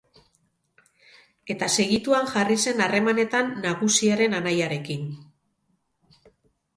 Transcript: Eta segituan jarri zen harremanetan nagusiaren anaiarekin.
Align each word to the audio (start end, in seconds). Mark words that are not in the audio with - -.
Eta 1.55 1.67
segituan 1.83 2.31
jarri 2.31 2.57
zen 2.63 2.81
harremanetan 2.85 3.51
nagusiaren 3.65 4.33
anaiarekin. 4.39 5.05